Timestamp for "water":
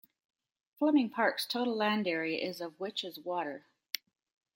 3.19-3.67